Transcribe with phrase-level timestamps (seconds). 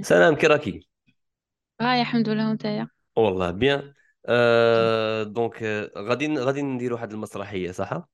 [0.00, 0.88] سلام كي راكي
[1.80, 3.92] آه الحمد لله وانتيا والله بيان.
[4.26, 8.08] آه donc آه، غادي غادي نديروا واحد المسرحية صح؟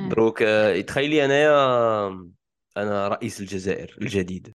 [0.00, 1.52] دروك آه تخيلي انايا
[2.76, 4.52] أنا رئيس الجزائر الجديد.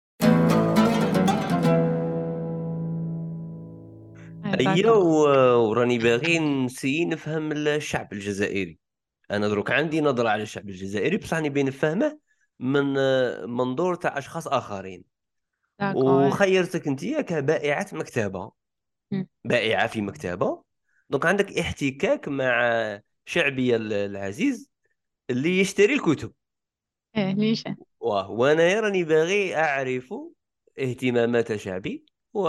[4.44, 8.78] هيا و- وراني باغي نسي نفهم الشعب الجزائري.
[9.30, 12.18] أنا دروك عندي نظرة على الشعب الجزائري بصح راني بين نفهمه
[12.60, 15.15] من آه، منظور تاع أشخاص آخرين.
[15.80, 16.26] d'accord.
[16.26, 18.52] وخيرتك انت كبائعة مكتبة.
[19.10, 19.28] مم.
[19.44, 20.62] بائعة في مكتبة.
[21.10, 24.70] donc عندك احتكاك مع شعبي ال- العزيز
[25.30, 26.32] اللي يشتري الكتب.
[27.16, 27.64] آه ليش
[28.00, 30.14] واه وأنا راني باغي أعرف
[30.78, 32.40] اهتمامات شعبي و...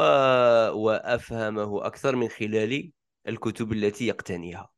[0.72, 2.92] وأفهمه أكثر من خلال
[3.28, 4.70] الكتب التي يقتنيها.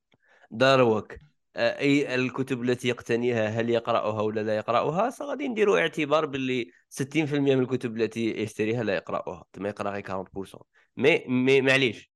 [0.52, 1.16] داروك.
[1.60, 7.60] أي الكتب التي يقتنيها هل يقرأها ولا لا يقرأها غادي نديروا اعتبار باللي 60% من
[7.60, 10.62] الكتب التي يشتريها لا يقرأها ما يقرا غير 40%
[10.98, 12.12] مي مي معليش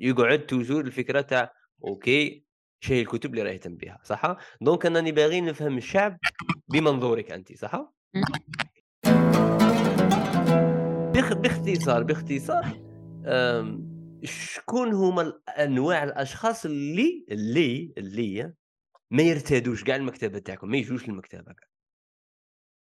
[0.00, 1.52] يقعد toujours الفكرة تاع
[1.84, 2.44] OK
[2.80, 6.18] شي الكتب اللي راه يهتم بها صح donc أنني باغي نفهم الشعب
[6.68, 7.92] بمنظورك انت صح.
[11.32, 12.64] باختصار باختصار.
[14.24, 18.52] شكون هما انواع الأشخاص اللي اللي اللي
[19.10, 21.68] ما يرتادوش كاع المكتبة تاعكم ما يجوش للمكتبة كاع.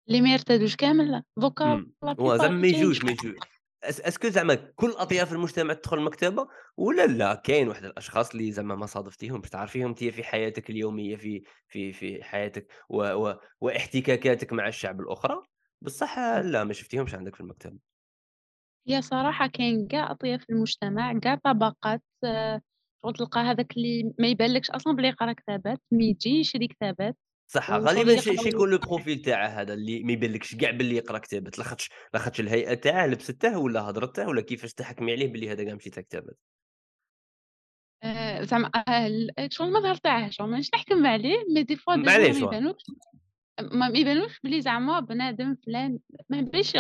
[0.09, 1.87] اللي ما يرتدوش كامل دوكا
[2.21, 3.37] زعما ما يجوش ما يجوش.
[3.85, 8.87] أسكو زعما كل أطياف المجتمع تدخل المكتبة ولا لا؟ كاين واحد الأشخاص اللي زعما ما
[8.87, 13.03] صادفتيهمش تعرفيهم انت في حياتك اليومية في في في حياتك و...
[13.03, 13.39] و...
[13.61, 15.43] واحتكاكاتك مع الشعب الأخرى؟
[15.83, 17.79] بصح لا ما شفتيهمش عندك في المكتبة.
[18.89, 22.03] هي صراحة كاين كاع أطياف المجتمع كاع طبقات
[23.05, 27.17] آه، شغل تلقى هذاك اللي ما يبانلكش أصلا بلي يقرا كتابات mais يجي يشري كتابات
[27.49, 31.59] صح غالبا شي يكون le profil تاعه هذا اللي ما يبانلكش كاع باللي يقرأ كتابات
[31.59, 35.91] لاخاطش لاخاطش الهيئة تاعه لبسته ولا هضرته ولا كيفاش تحكمي عليه باللي هذا كاع ماشي
[35.91, 36.37] تاع كتابات.
[38.03, 42.47] آه، زعما آه، شغل المظهر تاعه شغل مانيش نحكم عليه mais des fois معليش ما
[43.95, 44.41] يبانوش.
[44.45, 45.99] بلي زعما بنادم فلان
[46.29, 46.77] ما يبانش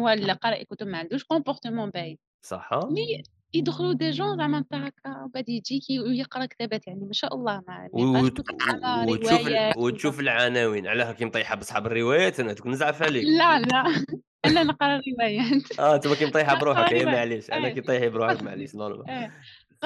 [0.00, 2.70] هو اللي قارئ كتب ما عندوش comportement باين صح.
[2.90, 3.22] مي
[3.54, 7.88] يدخلوا des jeunes زعما انت هكا وبعد يجيك ويقرا كتابات يعني ما شاء الله ما
[7.92, 13.24] وت- على وتشوف ال- وتشوف العناوين على هاكي مطيحه بصحاب الروايات أنا دوك نزعف عليك.
[13.24, 14.04] لا لا
[14.44, 17.74] أنا نقرأ روايات آه تبا كي مطيحه بروحك روايات معليش أنا إيه.
[17.74, 19.10] كي طيحي بروحك معليش normal.
[19.10, 19.32] إيه.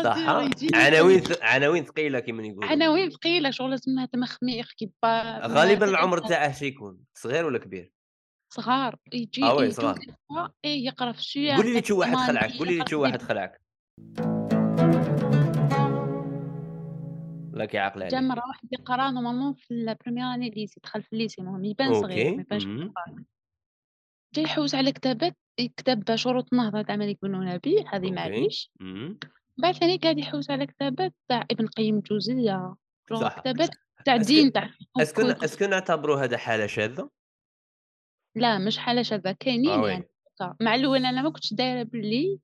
[0.05, 2.71] صح يجي عناوين عناوين ثقيلة كما يقولوا.
[2.71, 3.75] عناوين ثقيلة شغل
[4.73, 7.93] كيما غالبا العمر تاعه شي يكون صغير ولا كبير؟
[8.55, 9.99] صغار يجي آه oui صغار.
[10.65, 13.61] إيه يقرأ في الشيوع قولي لي تشو واحد خلعك قولي لي تشو واحد خلعك.
[17.53, 18.31] لا كيعقل جا عليك.
[18.31, 21.95] مرة واحد يقرأ normalement في ال première année lycée دخل في ال lycée المهم يبان
[21.95, 22.65] صغير ما يبانش
[24.35, 25.37] جا يحوس على كتابات
[25.77, 28.73] كتاب شروط النهضة تاع مالك بن نبي هذه معليش.
[29.59, 33.41] بعد ثاني قاعد يحوس على كتابات تاع ابن قيم شغل صح.
[33.41, 33.71] كتابات
[34.05, 34.71] تاع الدين تاع
[35.01, 37.11] est-ce que est-ce que نعتبروا هذا حالة شاذة؟
[38.35, 39.91] لا مش حالة شاذة آه كاينين oui.
[39.91, 40.09] يعني
[40.41, 40.57] هكا.
[40.61, 42.39] مع الأول أنا ما كنتش دايرة بلي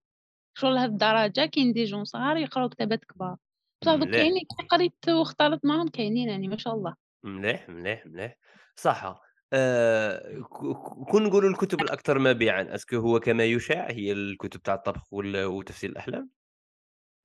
[0.55, 3.37] شغل لهاد الدرجة كاين des jeunes صغار يقراو كتابات كبار.
[3.83, 4.21] بصح دوك مليح.
[4.23, 6.95] كاينين كي قريت واختلط معاهم كاينين يعني ما شاء الله.
[7.25, 8.37] مليح مليح مليح.
[8.77, 9.21] صح
[9.53, 14.75] آه ك- كون نقولوا الكتب الأكثر مبيعا est-ce que هو كما يشاع هي الكتب تاع
[14.75, 16.31] الطبخ وال- وتفسير الأحلام؟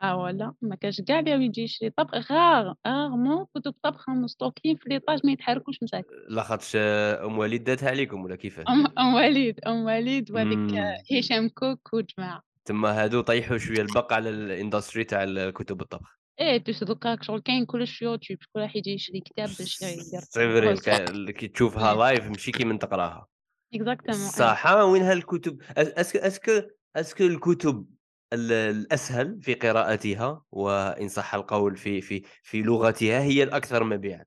[0.02, 4.90] آه ولا ما كاش كاع اللي يجي يشري طبخ غار غارمون كتب طبخ مستوكين في
[4.90, 9.60] l'étage ما يتحركوش مساكن لاخاطش آه، ام وليد داتها عليكم ولا كيفاه ام ام وليد
[9.68, 10.76] ام وليد وهذيك
[11.18, 16.64] هشام كوك وجماعه تما هادو طيحوا شوية البق على ال industrie تاع الكتب الطبخ إيه
[16.64, 21.96] بيش دوكا شغل كاين كلش يوتيوب كل واحد يجي يشري كتاب باش يدير كي تشوفها
[21.96, 23.28] live ماشي كي من تقراها
[23.74, 26.52] exactement صح وين هالكتب est-ce que est-ce que
[26.96, 27.95] est-ce que الكتب ال-
[28.34, 34.26] الأسهل في قراءتها وإن صح القول في في في لغتها هي الأكثر مبيعا.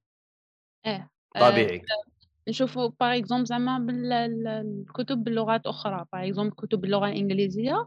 [0.87, 1.83] إيه آه، طبيعي.
[2.49, 7.87] نشوفوا par exemple زعما بال- ال- الكتب باللغات أخرى par exemple كتب باللغة الإنجليزية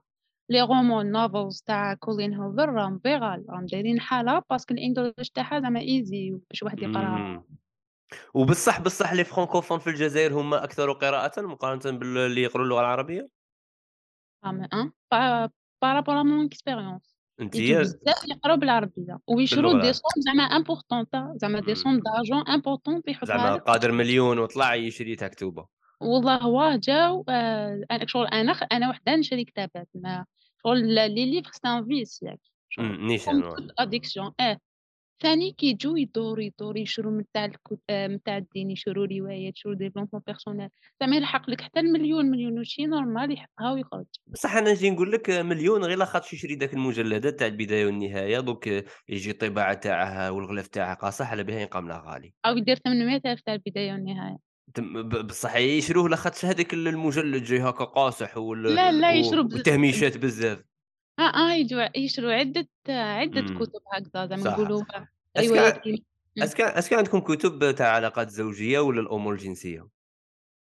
[0.49, 5.29] les romans novels تاع كولين هوفر راهم viral راهم دايرين حالة parce que ال English
[5.29, 7.43] تاعها زعما easy باش واحد يقرأها.
[8.33, 13.29] وبصح بصح les francophones في الجزائر هم أكثر قراءة مقارنة باللي يقروا اللغة العربية؟
[14.43, 14.91] فاهم ان
[15.81, 21.05] par rapport à mon expérience بزاف يقراو بالعربيه ويشرو des sommes زعما importantes
[21.35, 21.75] زعما des.
[21.75, 25.65] sommes d'argent importantes يحطوها زعما قادر مليون وطلع يشري تاع كتوبة
[26.01, 30.25] والله واه جاو آه، أنا شغل أنا أنا وحدة نشري كتابات ما
[30.63, 32.39] شغل les livres c'est un vice ياك.
[32.77, 33.43] مم، نيشان
[33.79, 34.57] addiction آه
[35.21, 37.49] ثاني كيجيو يدوروا يدوروا يشروا من تاع
[38.07, 40.69] من تاع الدين يشروا روايات يشروا développement personnel
[41.01, 44.05] زعما يلحق لك حتى المليون مليون وشي نورمال يحطها ويخرج.
[44.27, 48.67] بصح أنا نجي نقول لك مليون غير لاخاطش يشري ذاك المجلدات تاع البداية والنهاية دوك
[49.09, 52.33] يجي الطباعة تاعها والغلاف تاعها قاصح على بها ينقام لها غالي.
[52.45, 54.37] أو يدير 800000 تاع البداية والنهاية.
[55.23, 58.63] بصح يشروه لاخاطش هذاك المجلد جاي هكا قاصح وال...
[58.63, 60.63] لا لا يشرو بز- والتهميشات بزاف.
[61.19, 63.59] آه آه يجوا يشروا عدة عدة مم.
[63.59, 64.51] كتب هكذا زعما صح.
[64.51, 64.83] نقولوا
[65.37, 65.81] روايات.
[66.37, 69.87] est-ce que est-ce que عندكم كتب تاع علاقات زوجية ولا الأمور الجنسية.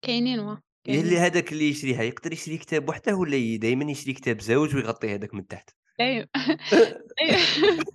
[0.01, 0.55] كاينين وا
[0.87, 1.17] اللي كاينين.
[1.17, 5.47] هذاك اللي يشريها يقدر يشري كتاب وحده ولا دائما يشري كتاب زوج ويغطي هذاك من
[5.47, 5.69] تحت.
[5.99, 6.27] أيوه.
[7.21, 7.37] أيوة.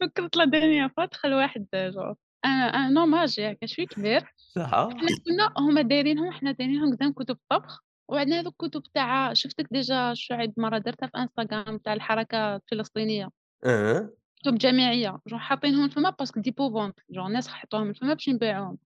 [0.00, 2.14] فكرت la dernière fois دخل واحد جو.
[2.44, 4.34] أنا أنا نوماج ياك شوي كبير.
[4.36, 4.70] صح.
[4.70, 7.85] حنا كنا هما دايرينهم حنا دايرينهم قدام كتب طبخ.
[8.08, 13.30] وعندنا هذوك الكتب تاع شفتك déjà شعيب مرة درتها في انستغرام تاع الحركة الفلسطينية؟
[13.64, 14.10] أه.
[14.42, 18.78] كتب جامعية جو حاطينهم فما parce que ديبوفونت جو الناس حطوهم فما باش نبيعوهم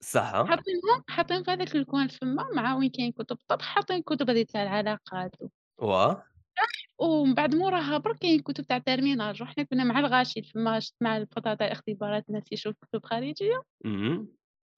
[0.00, 0.32] صح.
[0.32, 4.42] حاطينهم حاطين في هذاك ال coin فما مع وين كاين كتب طبخ حاطين كتب هذه
[4.42, 5.48] تاع العلاقات و-
[5.78, 6.14] وا
[6.98, 11.16] ومن بعد موراها برك كاين كتب تاع ترميناج وحنا كنا مع الغاشي فما شفت مع
[11.16, 13.62] الفترة تاع الاختبارات الناس يشوف كتب خارجية.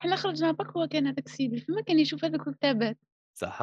[0.02, 2.98] حنا خرجنا برك هو كان هذاك السيد فما كان يشوف هذوك الكتابات.
[3.36, 3.62] صح؟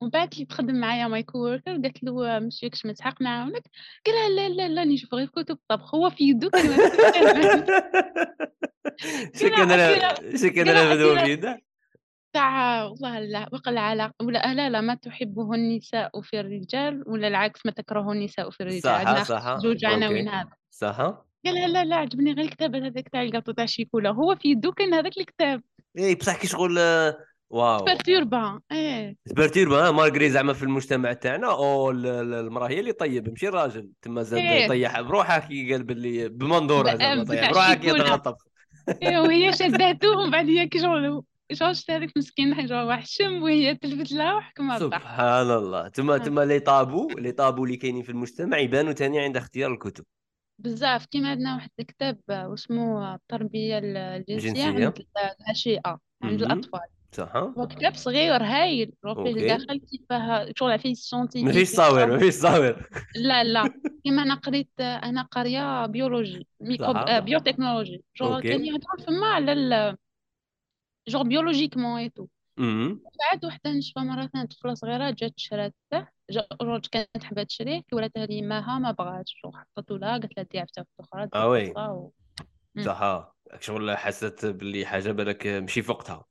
[0.00, 3.62] ومن بعد اللي تخدم معايا my coworker قالت له مش ياكش مسحق نعاونك
[4.06, 5.58] قال لها لا لا لا نشوف غير كتب.
[5.68, 6.62] طبخ هو في يدو كان
[9.34, 11.60] شكرا أنا شكرا أنا بدو بيدا
[12.32, 17.28] تاع والله لا بقى العلاقة ولا آه لا لا ما تحبه النساء في الرجال ولا
[17.28, 18.82] العكس ما تكرهه النساء في الرجال.
[18.82, 19.58] صح صح.
[19.58, 20.28] زوج عناوين.
[20.28, 20.96] هذا؟ صح.
[21.46, 24.94] قال لا لا عجبني غير الكتاب هذاك تاع الكاطو تاع شيكولا هو في يدو كان
[24.94, 25.62] هذاك الكتاب.
[25.98, 27.18] اي بصح كي شغل آه،
[27.50, 27.84] واو.
[27.84, 29.16] بيرتوربا إيه.
[29.26, 33.90] سبرتيربا مالغري زعما في المجتمع تاعنا أو ال- ال- المرأة هي اللي طيب ماشي الراجل
[34.02, 34.68] تما زاد إيه.
[34.68, 38.44] طيح بروحها كي قال باللي بمنظورها زعما طيح بروحها كي الطبخ
[39.02, 39.52] إيه وهي
[39.92, 44.34] شداته ومن بعد هي كي شغل شتا هذاك مسكين جو واحد شم وهي تلفت لها
[44.34, 45.88] وحكمها سبحان الله.
[45.88, 50.04] تما تما لي طابو لي طابو اللي كاينين في المجتمع يبانوا ثاني عند اختيار الكتب.
[50.58, 51.06] بزاف.
[51.06, 54.84] كيما عندنا واحد الكتاب واسمه التربية الجنسية الجنسية.
[54.86, 54.94] عند
[55.48, 56.60] النشيئة عند مهم.
[57.14, 59.46] صح هو كتاب صغير هايل رو فيه أوكي.
[59.46, 63.74] داخل كيفاه شغل فيه سيونتيفيك مفيش صاور مفيش صاور لا لا
[64.04, 66.96] كيما أنا قريت أنا قاريه بيولوجي ميكروب.
[66.96, 68.42] آه بيوتكنولوجي شغل.
[68.42, 69.96] كان يهضروا فما على ال
[71.08, 72.26] جوغ بيولوجيكمون اي تو.
[73.32, 77.96] بعد وحده نشفى مرة ثانية طفلة صغيرة جات شراته جا روج كانت حابة تشريه كي
[77.96, 81.48] ولاتها لي ماها ما بغاتش شغل حطته لها قالت لها ديها في تاخد أخرى آه
[81.48, 81.74] وي.
[82.84, 86.24] صح شغل حست باللي حاجة بالك ماشي في وقتها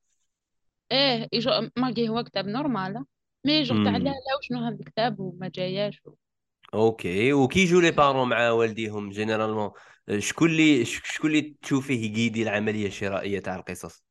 [0.91, 3.05] إيه يجو مالكي هو كتاب normal
[3.45, 3.97] mais genre تاع.
[3.97, 6.01] لا لا وشنو هذا الكتاب وما جاياش.
[6.05, 6.13] و...
[6.73, 7.33] أوكي.
[7.33, 9.71] وكي يجوا les parents مع والديهم généralement
[10.17, 14.03] شكون اللي ش- شكون اللي تشوفيه يقيدي العملية الشرائية تاع القصص؟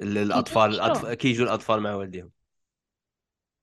[0.00, 0.84] ال- الأطفال يشرو.
[0.84, 2.30] الأطفال كي يجوا الأطفال مع والديهم؟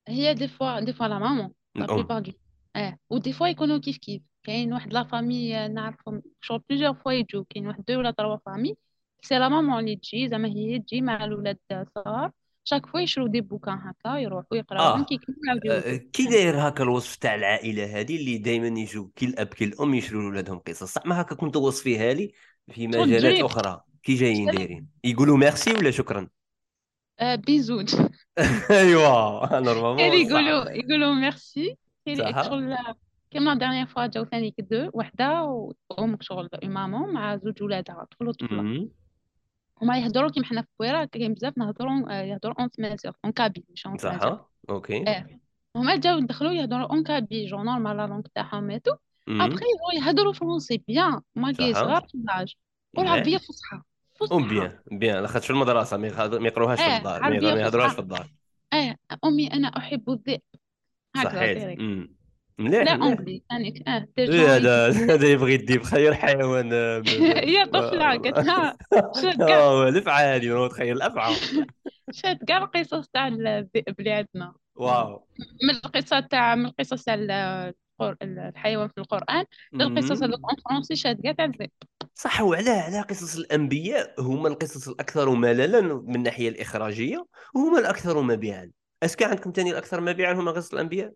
[0.08, 2.32] هي des fois des fois la maman لا الام plupart du
[2.76, 7.12] آه و des fois يكونوا كيف كيف كاين واحد la famille نعرفهم شغل plusieurs fois
[7.12, 8.76] يجوا كاين واحد deux ولا trois familles
[9.22, 11.58] c'est la maman اللي تجي زعما هي تجي مع الولاد
[11.96, 12.32] صغار
[12.64, 17.16] chaque fois يشرو des bouquins هكا يروحوا يقراوهم كي آه، يردوا كي داير هكا الوصف
[17.16, 21.22] تاع العائلة هذه اللي دائما يجوا كي الاب كي الام يشروا لولادهم قصص؟ صح ما
[21.22, 22.32] هكا كنت توصفيها لي
[22.72, 23.40] في مجالات.
[23.44, 23.82] أخرى.
[24.04, 24.88] كي جايين دايرين.
[25.04, 26.28] يقولوا ميرسي ولا شكرا؟
[27.20, 27.96] آه بيزوج
[28.72, 30.00] أيوا normalement.
[30.00, 31.78] يقولوا يقولوا ميرسي.
[32.08, 32.78] شغل
[33.32, 35.44] كيما la dernière fois جاو ثاني deux وحدة
[35.90, 38.90] وام شغل maman مع زوج ولادها طفل وطفلة.
[39.82, 43.66] هما يهضروا كيما حنا في الكويره كاين بزاف نهضروا آه، يهضروا en تمازيغ en kabyle
[43.70, 44.94] مش en صح أوكي.
[44.94, 45.40] إيه
[45.76, 48.92] هما جاو دخلوا يهضروا en kabyle genre normal la langue تاعهم et tout.
[49.28, 49.66] après
[49.98, 51.80] يهضروا français bien مالكي صح.
[51.80, 52.56] صغار في l'âge.
[52.98, 53.82] والعربيه فصحى.
[54.20, 54.36] فصحى.
[54.36, 56.08] ام bien bien لاخاطش في المدرسة ما
[56.48, 57.94] يقروهاش في إيه، الدار ما يهضروهاش.
[57.94, 58.28] في الدار.
[58.74, 60.42] إيه أمي أنا أحب الذئب
[61.16, 61.76] هكذا.
[62.60, 63.08] مليح لا مليح.
[63.08, 63.88] اونجلي ثانيك.
[63.88, 67.04] آه دي إيه، جون هذا هذا يبغي يدي خير حيوان آه،
[67.44, 68.78] هي طفلة قالت لها
[69.22, 71.36] شاد كاع هو تخيل الافعال
[72.12, 75.28] شاد كاع القصص تاع الذئب اللي عندنا واو.
[75.64, 77.16] من القصة تاع من القصص تاع
[78.22, 80.24] الحيوان في القرآن للقصص.
[80.24, 81.70] هذوك اون فرونسي شاد كاع تاع الذئب
[82.16, 87.26] صح وعلى على قصص الأنبياء هما القصص الأكثر مللا من الناحية الإخراجية
[87.56, 88.72] وهما الأكثر مبيعا.
[89.04, 91.14] est-ce que عندكم ثاني الأكثر مبيعا هما قصص الأنبياء؟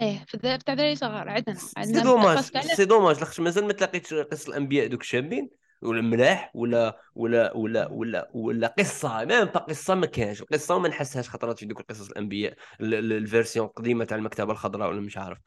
[0.00, 3.18] إيه في الذئب تاع دراري صغار عندنا c'est عندنا dommage parce que علاش c'est dommage
[3.18, 5.50] لاخاطش مازال ما تلاقيتش قصص الأنبياء دوك الشابين
[5.82, 10.88] ولا ملاح ولا ولا ولا ولا ولا قصة même pas قصة ما كانش القصة ما
[10.88, 15.00] نحسهاش خطرات في دوك القصص الأنبياء ال- ال- ال version القديمة تاع المكتبة الخضراء ولا
[15.00, 15.38] مش عارف.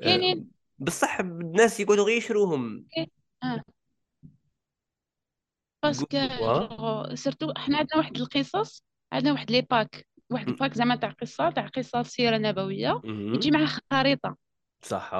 [0.00, 0.48] آه، كاينين.
[0.78, 2.84] بصح الناس يقعدوا غير يشروهم.
[3.42, 3.62] آه.
[5.82, 10.06] parce que surtout حنا عندنا واحد القصص عندنا واحد les packs.
[10.30, 14.36] واحد ال pack زعما تاع قصة تاع قصة سيره نبويه يجي معاه خريطة.
[14.82, 15.14] صح.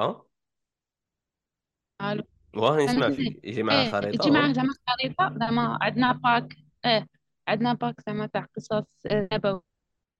[2.02, 2.22] ألو.
[2.56, 3.44] واه نسمع فيك.
[3.44, 4.22] يجي معاه إيه خريطة.
[4.22, 6.56] يجي معاه زعما خريطة زعما عندنا pack.
[6.84, 7.06] إيه
[7.48, 9.62] عندنا pack زعما تاع قصص نبوية.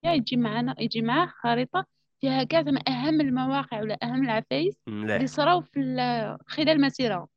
[0.05, 1.85] يجي معنا يجي معاه خريطة
[2.21, 5.79] فيها كاع زعما أهم المواقع ولا أهم العفايس اللي صراو في
[6.47, 7.27] خلال المسيره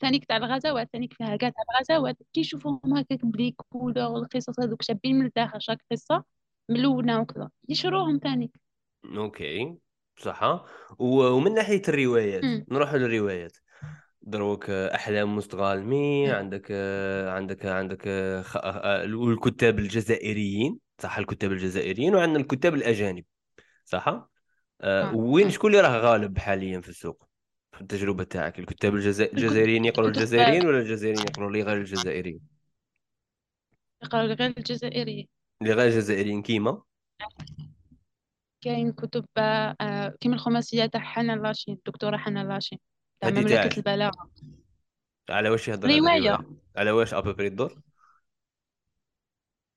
[0.00, 4.60] ثانيك تاع الغزوات ثانيك فيها كاع تاع الغزوات كي يشوفوهم هكاك ب les couleurs والقصص
[4.60, 6.24] هذوك شابين من الداخل chaque قصة.
[6.72, 8.60] ملونة وكذا يشروهم ثانيك
[9.16, 9.74] okay
[10.16, 10.64] صح
[10.98, 13.56] ومن ناحية الروايات نروح للروايات.
[14.22, 16.72] دروك أحلام مستغانمي عندك
[17.28, 18.02] عندك عندك
[19.06, 20.78] الكتاب الجزائريين.
[20.98, 23.24] صح الكتاب الجزائريين وعندنا الكتاب الأجانب.
[23.84, 24.28] صح؟
[25.14, 27.28] وين شكون اللي راه غالب حاليا في السوق؟
[27.72, 28.58] في التجربة تاعك.
[28.58, 32.40] الكتاب الجزائريين يقروا الجزائريين ولا الجزائريين يقروا؟ اللي غير الجزائريين.
[34.02, 35.28] يقروا غير الجزائريين.
[35.62, 36.82] اللي غير الجزائريين كيما؟
[38.60, 42.78] كاين كتب آه، كيما الخماسيه تاع حنان لاشين الدكتورة حنان لاشين
[43.20, 44.30] تاع مملكة البلاغة.
[45.30, 46.38] على واش يهضر رواية.
[46.76, 47.80] على واش à peu près الدور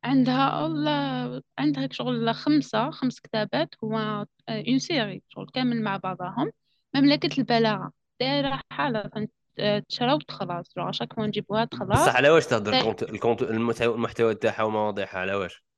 [0.03, 6.51] عندها عندها شغل خمسة خمس كتابات هو une série شغل كامل مع بعضهم.
[6.95, 7.91] مملكة البلاغة.
[8.19, 9.09] دايرة حالة
[9.89, 13.41] تشرى وتخلص chaque fois نجيبوها تخلص بصح على واش تهضر ال content
[13.81, 15.74] المحتوى تاعها ومواضيعها؟ على واش؟ والله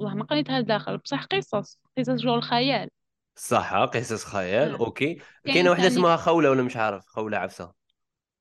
[0.00, 2.88] ما قريتها داخل بصح قصص قصص شغل خيال.
[3.36, 4.78] صح قصص خيال آه.
[4.78, 5.18] okay.
[5.44, 7.72] كاينة وحدة اسمها خولة ولا مش عارف خولة عفسة.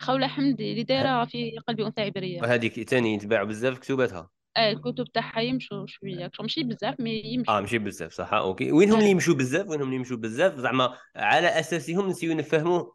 [0.02, 2.42] خولة حمدي اللي دايرة في قلب أنثى عبرية.
[2.42, 6.32] وهذيك ثاني يتباع بزاف كتباتها آه الكتب تاعها يمشوا شوية.
[6.40, 7.58] ماشي بزاف mais يمشوا.
[7.58, 8.34] آه ماشي بزاف صح.
[8.34, 8.72] okay.
[8.72, 12.86] وينهم اللي يمشوا بزاف؟ وينهم اللي يمشوا بزاف؟ زعما على أساسهم نسييو نفهموا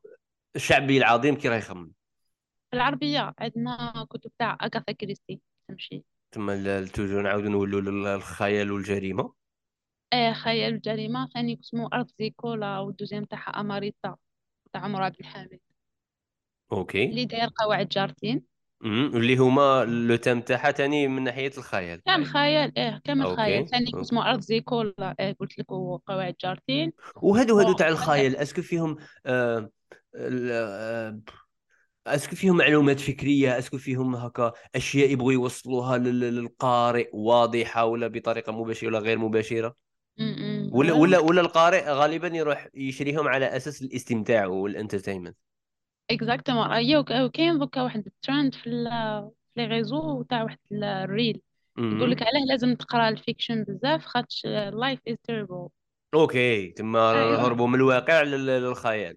[0.57, 1.93] الشعبي العظيم كي راه يخمم.
[2.75, 6.05] العربية عندنا كتب تاع أغاثا كريستي تمشي.
[6.33, 9.33] تما toujours نعاودو نولوا للخيال والجريمة.
[10.13, 11.29] إيه خيال والجريمة.
[11.35, 14.17] ثاني اسمه أرض زيكولا وال deuxième تاعها أماريتا
[14.73, 15.61] تاع عمر عبد الحميد
[16.73, 17.05] أوكي.
[17.05, 18.43] اللي داير قواعد جارتين.
[18.85, 22.03] اللي هما لو تام تاعها ثاني من ناحية الخيال.
[22.07, 23.69] كان خيال إيه كامل خيال.
[23.69, 25.15] ثاني اسمه أرض زيكولا.
[25.21, 25.67] إيه قلت لك
[26.07, 26.93] قواعد جارتين.
[27.23, 28.97] وهادو هادو تاع الخيال أسكو فيهم
[29.27, 29.71] آه
[30.17, 31.21] آه
[32.07, 38.89] اسكو فيهم معلومات فكرية اسكو فيهم هكا أشياء يبغوا يوصلوها للقارئ واضحة ولا بطريقة مباشرة
[38.89, 39.77] ولا غير مباشرة؟
[40.73, 45.37] ولا ولا ولا القارئ غالبا يروح يشريهم على أساس الاستمتاع وال entertainment.
[46.11, 48.71] exactement ايوا كاين دوك واحد الترند في
[49.57, 51.41] les réseaux تاع واحد ال reel
[51.79, 55.69] يقول لك علاه لازم تقرأ ال fiction بزاف خاطش life is terrible
[56.15, 57.47] okay تما أيوة.
[57.47, 59.17] هربوا من الواقع للخيال.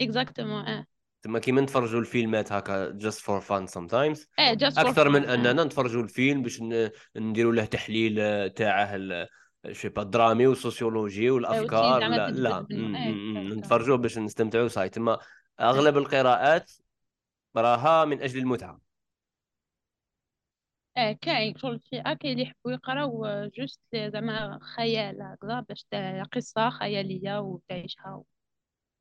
[0.00, 0.86] exactement آه
[1.24, 6.62] تما كيما نتفرجوا الفيلمات هكا just for fun sometimes أكثر من أننا نتفرجوا الفيلم باش
[7.16, 9.00] نديروا له تحليل تاعه
[9.72, 12.66] شي با درامي وسوسيولوجي والافكار لا لا.
[13.54, 15.18] نتفرجوا باش نستمتعوا صاي تما
[15.60, 16.72] أغلب القراءات
[17.56, 18.80] راها من أجل المتعة.
[20.96, 23.26] آه كاين شغل فئة كاين اللي يحبوا يقراو
[23.58, 25.86] juste زعما خيال هكذا باش
[26.32, 28.22] قصة خيالية وتعيشها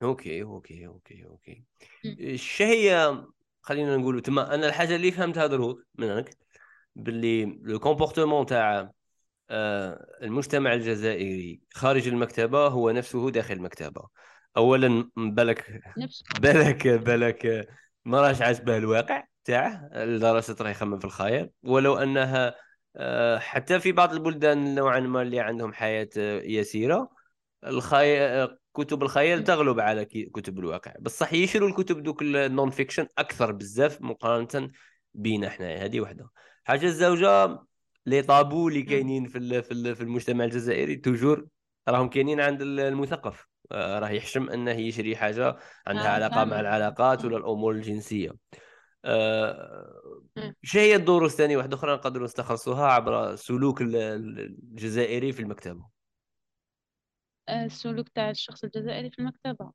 [0.04, 1.64] okay okay okay okay.
[2.06, 3.28] الشهية
[3.62, 6.38] خلينا نقولوا تما أنا الحاجة اللي فهمتها دروك منك
[6.96, 8.92] باللي le comportement تاع
[9.50, 14.02] آه، المجتمع الجزائري خارج المكتبة هو نفسه داخل المكتبة.
[14.58, 15.82] اولا بالك
[16.42, 17.68] بالك بالك
[18.06, 22.56] ما راش عاجبه الواقع تاعه لدرجه راه يخمم في الخيال ولو أنها
[22.96, 26.10] آه، حتى في بعض البلدان نوعا ما اللي عندهم حياة
[26.46, 27.10] يسيرة
[27.64, 30.94] الخيال كتب الخيال تغلب على كتب الواقع.
[31.00, 34.72] بصح يشروا الكتب دوك ال non-fiction أكثر بزاف مقارنة
[35.14, 36.30] بينا حنايا هذه وحدة.
[36.64, 37.60] حاجة الزوجة
[38.06, 39.62] لي طابو اللي كاينين في
[39.96, 41.48] في المجتمع الجزائري توجور
[41.88, 43.48] راهم كاينين عند المثقف.
[43.72, 48.32] راه يحشم أنه يشري حاجة عندها آه علاقة مع العلاقات ولا الأمور الجنسية.
[49.06, 50.02] آه
[50.64, 55.93] شو هي الدروس الثانية؟ واحدة أخرى نقدروا نستخلصوها عبر سلوك الجزائري في المكتبه
[57.50, 59.72] السلوك تاع الشخص الجزائري في المكتبة.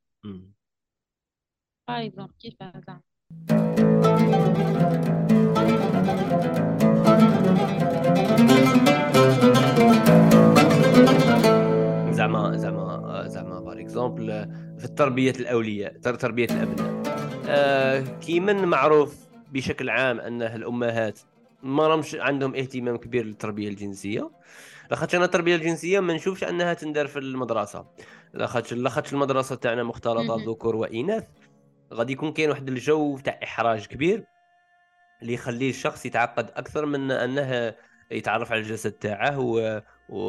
[1.87, 3.01] باي كيف هذا؟
[12.11, 14.27] زعما زعما زعما par exemple
[14.79, 17.03] في التربيه الأولياء تربية الأبناء.
[17.47, 21.19] آه كيما معروف بشكل عام أن الأمهات
[21.63, 24.31] ما راهمش عندهم اهتمام كبير للتربية الجنسية
[24.89, 27.85] لاخاطش أنا التربيه الجنسيه ما نشوفش أنها تندار في المدرسة.
[28.33, 31.23] لاخاطش لاخاطش المدرسة تاعنا مختلطة ذكور وإناث
[31.93, 34.25] غادي يكون كاين واحد الجو تاع إحراج كبير
[35.21, 37.75] اللي يخليه الشخص يتعقد أكثر من أنه
[38.11, 39.81] يتعرف على الجسد تاعه و...
[40.09, 40.19] و...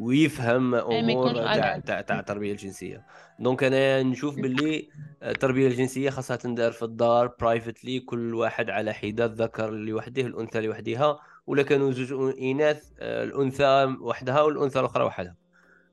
[0.00, 3.06] ويفهم أمور تاع تاع تاع التربية الجنسية.
[3.38, 4.88] donc أنا نشوف باللي
[5.22, 11.18] التربية الجنسية خاصها تندار في الدار privately كل واحد على حدة الذكر لوحده الأنثى لوحدها
[11.46, 15.36] ولا كانوا زوج إناث الأنثى وحدها والأنثى الأخرى وحدها.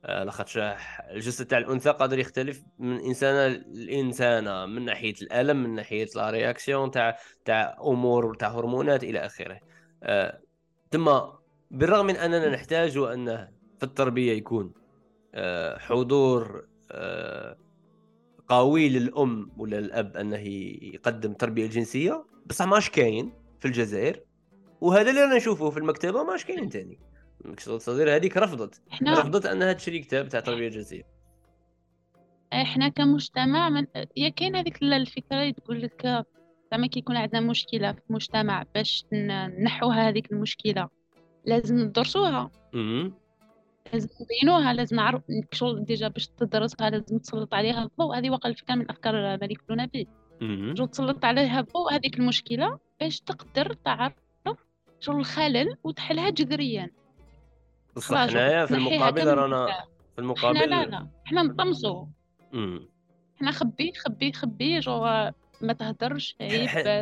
[0.05, 0.57] آه، لاخاطش
[1.11, 6.91] الجسد تاع الأنثى قادر يختلف من انسانه لانسانه من ناحية الألم من ناحية لا رياكسيون
[6.91, 9.59] تاع تاع أمور تاع هرمونات إلى آخره.
[10.03, 10.39] آه،
[11.71, 14.73] بالرغم من أننا نحتاج انه في التربية يكون
[15.35, 16.67] آه، حضور
[18.47, 20.47] قوي للأم ولا الأب أنه
[20.93, 24.23] يقدم تربية جنسية بصح ماش كاين في الجزائر.
[24.83, 26.99] وهذا اللي أنا نشوفه في المكتبة ماش كاين ثاني
[27.45, 28.81] مكتبه الصغيره هذيك رفضت.
[28.93, 31.03] إحنا رفضت أنها تشري كتاب تاع تربية جنسية.
[32.53, 33.85] إحنا كمجتمع من...
[34.17, 36.25] يا كاين هذيك الفكرة اللي تقول لك
[36.71, 39.05] زعما كيكون عندنا مشكلة في المجتمع باش
[39.63, 40.89] نحوها هذيك المشكلة.
[41.45, 42.51] لازم ندرسوها.
[43.93, 45.21] لازم نبينوها لازم نعرف
[45.51, 48.17] شغل ديجا باش تدرسها لازم تسلط عليها الضوء.
[48.17, 50.07] هذه وقع الفكرة من الافكار ملك نبيل.
[50.73, 54.13] جو تسلط عليها الضوء هذيك المشكلة باش تقدر تعرف
[55.03, 56.89] شغل الخلل وتحلها جذريا.
[57.95, 59.67] بصح حنايا في المقابل رانا
[60.15, 62.05] في المقابل إحنا لا لا إحنا نطمسوا
[63.37, 64.99] إحنا خبي خبي خبي جو
[65.61, 66.61] ما تهدرش عيب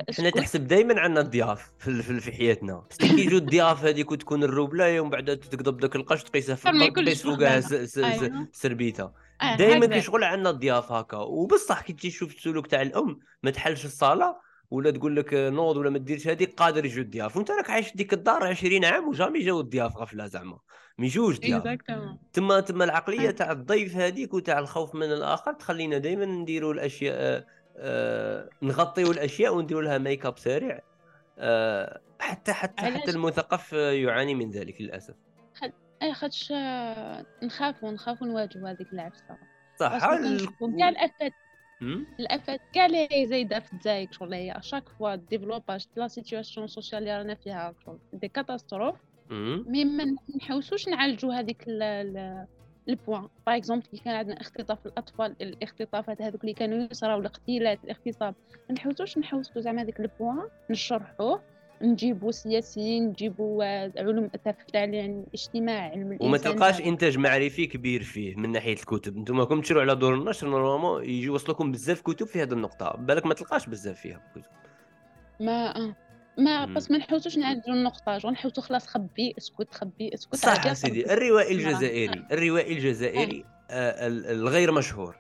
[0.09, 2.83] إحنا تحسب دائما عندنا الضياف في في حياتنا.
[2.89, 7.05] بس كي يجوا الضياف هذيك وتكون الروبلة ومن بعد تقضب داك القش تقيسها في القلب
[7.05, 7.61] تقيس فوقها
[7.97, 8.47] أيوه.
[8.51, 9.11] سربيتة.
[9.41, 11.17] آه، دائما كيشغل عندنا الضياف هكا.
[11.17, 14.35] وبصح كي تجي تشوف السلوك تاع الأم ما تحلش الصالة
[14.71, 17.37] ولا تقول لك نوض ولا ما ديرش هذيك قادر يجوا الضياف.
[17.37, 20.59] وانت راك عايش ديك الدار 20 عام و jamais جاو الضياف غفلة زعما.
[20.97, 21.77] ما يجوش ضياف.
[22.33, 23.31] تما تما العقلية آه.
[23.31, 27.45] تاع الضيف هذيك وتاع الخوف من الآخر تخلينا دائما نديروا الأشياء
[27.77, 30.79] آه نغطيو الأشياء ونديروا لها make up سريع.
[31.39, 35.15] آه حتى حتى حتى المثقف يعاني من ذلك للأسف.
[36.01, 39.37] أي خدش آه، نخافوا نخافوا نواجهوا هذيك العفسة.
[39.79, 39.97] صح
[40.79, 41.31] كاع الافات
[42.19, 47.01] الافات كاع اللي زايده في الجزائر شغل هي à chaque fois développage la situation sociale
[47.01, 48.95] اللي رانا فيها؟ شغل des catastrophes
[49.67, 51.65] mais ما نحوسوش نعالجوا هذيك
[52.89, 57.83] les points par exemple كي كان عندنا اختطاف الاطفال الاختطافات هذوك اللي كانوا يصراو الاغتيالات
[57.83, 58.35] الاغتصاب
[58.69, 61.41] ما نحوسوش نحوسوا زعما هذاك le point نشرحوه
[61.81, 63.63] نجيبوا سياسيين نجيبوا
[63.99, 69.17] علوم تاع يعني الاجتماع علم وما تلقاش إنتاج معرفي كبير فيه من ناحية الكتب.
[69.17, 73.25] أنتم كم تشروا على دور النشر normalement يجي يوصلكم بزاف كتب في هذه النقطة بالك
[73.25, 74.43] ما تلقاش بزاف فيها كتب.
[75.39, 75.93] ما
[76.37, 81.13] ما بس ما نحوسوش نعالجوا النقطة جو خلاص خبي اسكت خبي اسكت صح سيدي.
[81.13, 84.07] الروائي الجزائري الروائي الجزائري آه.
[84.07, 85.15] الغير مشهور.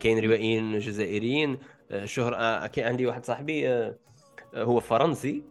[0.00, 1.58] كاين روائيين جزائريين
[1.90, 3.96] آه شهر آه عندي واحد صاحبي آه
[4.54, 5.42] هو فرنسي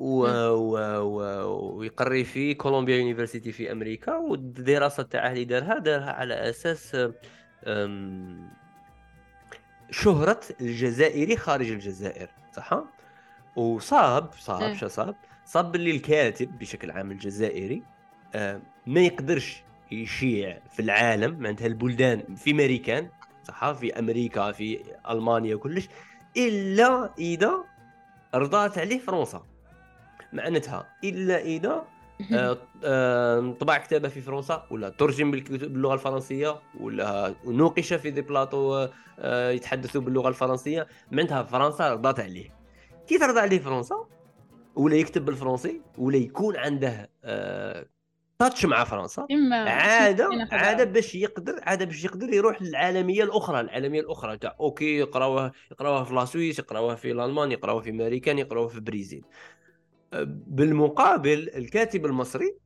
[0.00, 0.26] و...
[0.50, 0.78] و...
[1.00, 1.76] و...
[1.78, 6.96] ويقري في كولومبيا يونيفرسيتي في أمريكا والدراسة تاعه اللي دارها دارها على أساس
[7.66, 8.50] أم...
[9.90, 12.84] شهرة الجزائري خارج الجزائر صح؟
[13.56, 14.74] وصاب صاب.
[14.74, 17.82] شو صاب صاب اللي الكاتب بشكل عام الجزائري
[18.86, 23.10] ما يقدرش يشيع في العالم معناتها البلدان في امريكان
[23.44, 25.88] صح؟ في أمريكا في ألمانيا كلش
[26.36, 27.64] إلا إذا
[28.34, 29.49] رضات عليه فرنسا.
[30.32, 31.84] معناتها إلا إذا
[32.32, 38.88] آه آه طبع كتابة في فرنسا ولا ترجم باللغة الفرنسية ولا نوقش في دي بلاطو
[39.18, 40.86] آه يتحدثوا باللغة الفرنسية.
[41.10, 42.50] معناتها فرنسا رضات عليه.
[43.06, 44.06] كي ترضى عليه فرنسا
[44.76, 47.10] ولا يكتب بالفرنسي ولا يكون عنده
[48.38, 53.60] تاتش مع فرنسا عادة عادة باش يقدر عادة باش يقدر يروح للعالمية الأخرى.
[53.60, 58.38] العالمية الأخرى تاع okay يقراوها يقراوها في la Suisse يقراوها في الألمان يقراوها في أمريكان
[58.38, 59.24] يقراوها في بريزيل.
[60.46, 62.56] بالمقابل الكاتب المصري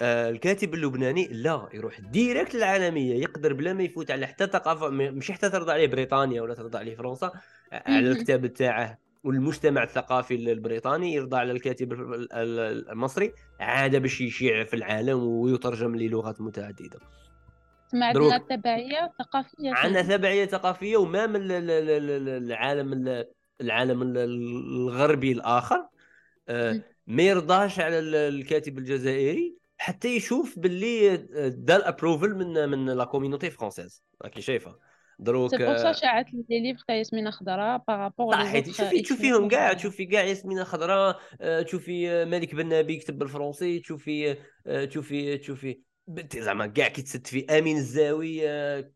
[0.00, 5.30] آه، الكاتب اللبناني لا يروح direct للعالمية يقدر بلا ما يفوت على حتى ثقافة مش
[5.30, 7.32] حتى ترضى عليه بريطانيا ولا ترضى عليه فرنسا
[7.72, 11.92] على الكتاب تاعه والمجتمع الثقافي البريطاني يرضى على الكاتب
[12.92, 16.98] المصري عاد باش يشيع في العالم ويترجم للغات متعددة.
[17.94, 23.24] عندنا تبعية ثقافية عندنا تبعية ثقافية وما من العالم
[23.60, 25.76] العالم الغربي الآخر.
[25.76, 25.88] آه،
[27.06, 33.50] ما يرضاش على الكاتب الجزائري حتى يشوف باللي آه، دار approval من من la communauté
[33.50, 34.78] française راكي شايفة.
[35.20, 39.72] دروك c'est pour شاعت les livres تاع ياسمينه خضراء par rapport صح تشوفي تشوفيهم كاع
[39.72, 41.18] تشوفي كاع ياسمينه خضراء
[41.62, 44.36] تشوفي مالك بن نبي يكتب بالفرنسي تشوفي
[44.88, 48.40] تشوفي تشوفي بنت زعما كاع كيتسد في أمين الزاوي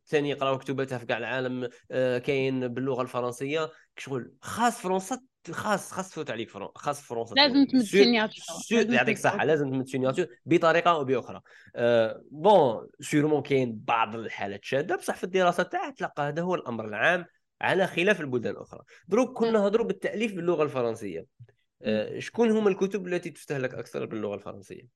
[0.06, 3.70] ثاني يقراو كتباتها في كاع العالم آه، كاين باللغة الفرنسية.
[3.96, 9.44] كشغل خاص فرنسا خاص خاص تفوت عليك فرنسا خاص فرنسا لازم تمد signature يعطيك الصحه
[9.44, 11.40] لازم تمد signature بطريقة أو بأخرى.
[11.76, 16.84] أه bon sûrement كاين بعض الحالات شادة بصح في الدراسة تاعها تلقى هذا هو الأمر
[16.84, 17.24] العام
[17.60, 18.80] على خلاف البلدان الأخرى.
[19.08, 21.26] دروك كنا نهضروا بالتأليف باللغة الفرنسية.
[21.82, 24.88] أه شكون هما الكتب التي تستهلك أكثر باللغة الفرنسية؟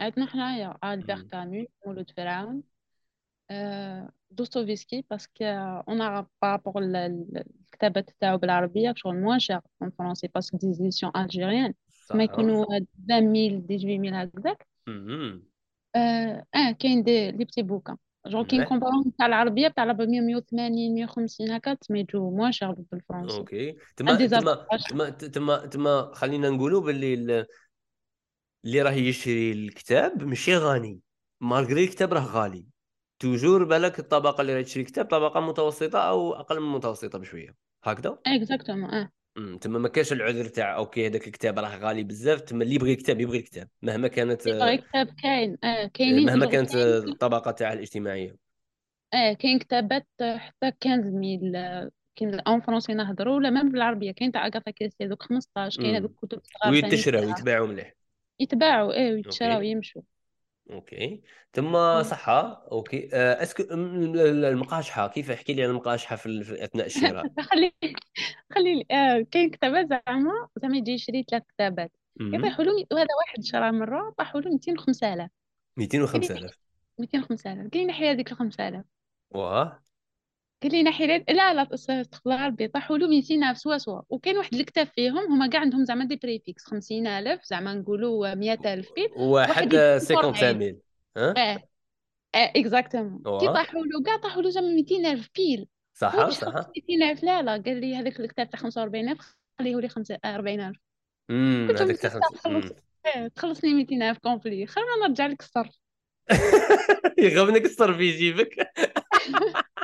[0.00, 2.62] عندنا حنايا البير كامي مولود فرعون.
[4.30, 10.28] دوستويفسكي parce que en arabe par rapport الكتابات تاعو بالعربيه شغل moins cher en français
[10.34, 11.74] parce que des éditions algériennes
[12.14, 12.66] ما يكونوا
[13.10, 14.66] 20000 18000 هكذاك
[15.96, 20.20] آه كاين des les petits بوكا جون كي ن comparer ون تاع العربيه تاع 400
[20.20, 24.26] 180 150 هكا تسمى يجو moins cher بالفرنسي أوكي تما
[24.88, 27.14] تما تما تما خلينا نقولوا باللي
[28.64, 31.00] اللي راه يشري الكتاب ماشي غني
[31.40, 32.66] malgré الكتاب راه غالي
[33.18, 37.54] toujours بالك الطبقة اللي تشري كتاب طبقة متوسطة أو أقل من المتوسطه بشوية.
[37.84, 39.10] هكذا؟ exactement آه.
[39.60, 43.20] تما ما كاش العذر تاع okay هذاك الكتاب راه غالي بزاف تما اللي يبغي كتاب
[43.20, 48.36] يبغي الكتاب مهما كانت يبغي كتاب كاين آه كاينين مهما كانت الطبقة تاعه الاجتماعية.
[49.14, 54.70] آه كاين كتابات حتى 15000 كاين en français نهضروا ولا même بالعربية كاين تاع أغاثا
[54.70, 57.94] كريستي هذوك 15 كاين هذوك كتب صغار ويتشراو ويتباعوا مليح.
[58.40, 60.02] يتباعوا إيه ويتشراو ويمشوا
[60.70, 61.22] okay.
[61.52, 62.66] ثم صحة.
[62.72, 63.08] أوكي.
[63.12, 65.08] آه، est-ce que المقاشحة.
[65.08, 67.74] كيف احكي لي عن المقاشحة في أثناء الشراء؟ خلي
[68.52, 71.92] خلي آه كاين كتابات زعما زعما يجي يشري ثلاث كتابات.
[72.20, 75.30] يطيحوا له وهذا واحد شرا مرة طاحوا له 205000
[75.78, 76.58] 205000
[77.00, 78.84] 205000 قال لي نحي هذيك ال 5000
[79.30, 79.82] واه.
[80.62, 84.02] قال لي نحي لا لا استغفر الله ربي طاحوا له 200000 سوا سوا.
[84.08, 88.88] وكاين واحد الكتاب فيهم هما كاع عندهم زعما des prix fixes 50000 زعما نقولوا 100000
[88.94, 90.76] فيل واحد 50000
[91.16, 91.34] آه
[92.34, 96.70] آه exactement كي طاحوا له كاع طاحوا له زعما 200000 pile صح صح.
[96.90, 99.88] 200000 لا لا قال لي هذاك الكتاب تاع 45000 خليه لي
[100.24, 100.76] 40000
[101.30, 102.20] امم هذاك تاع
[103.34, 104.66] تخلصني 200000 complet.
[104.66, 105.78] خلينا نرجع لك الصرف.
[107.18, 108.56] يغبنك الصرف في جيبك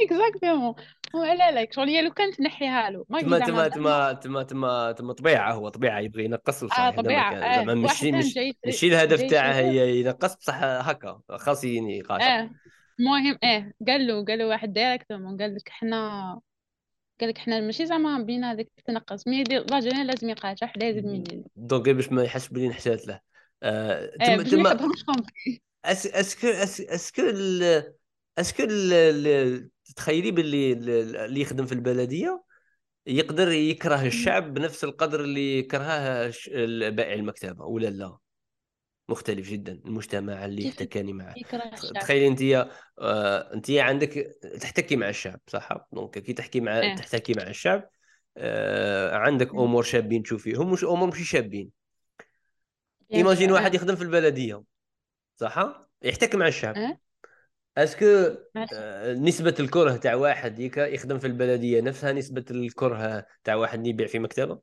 [0.00, 0.74] exactement
[1.14, 5.12] وعلى لك شغل هي لو كانت نحيها له ما تما تما تما تما تما تما
[5.12, 7.34] طبيعة هو طبيعة يبغي ينقص بصح آه طبيعة.
[7.34, 7.56] آه.
[7.56, 12.22] زعما ماشي ماشي الهدف تاعه هي ينقص بصح هكا خاص ينقاش.
[12.22, 12.50] آه.
[13.00, 16.40] المهم آه قال له قال له واحد directement قال لك حنا
[17.20, 19.26] قال لك حنا ماشي زعما بينا هذيك تنقص.
[19.28, 23.20] mais l'algérien لازم يقاطع لازم يدير donc باش ما يحسش بلي نحشات له.
[23.62, 24.90] آه تما تما
[25.84, 27.22] est-ce que est-ce que est-ce que
[29.96, 32.42] تخيلي باللي اللي يخدم في البلدية
[33.06, 36.32] يقدر يكره الشعب بنفس القدر اللي يكرهه
[36.90, 38.16] بائع المكتبة ولا لا؟
[39.08, 41.34] مختلف جدا المجتمع اللي يحتكاني معه
[42.00, 46.94] تخيلي انت آه انت عندك تحتكي مع الشعب صح؟ دونك كي تحكي مع آه.
[46.94, 47.88] تحتكي مع الشعب
[48.36, 51.70] آه عندك أمور شابين تشوفيهم مش أمور مش شابين.
[53.14, 54.62] imagine واحد يخدم في البلدية
[55.36, 56.76] صح؟ يحتك مع الشعب.
[56.76, 56.98] آه؟
[57.78, 58.04] est-ce que
[58.74, 64.18] آه، نسبة الكره تاع واحد يخدم في البلدية نفسها نسبة الكره تاع واحد يبيع في
[64.18, 64.60] مكتبة؟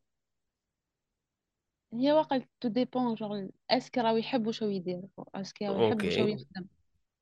[1.94, 5.02] هي واقع tout dépend je أسكو راهو يحب واش يدير
[5.36, 6.68] أسكو راهو يحب واش يخدم.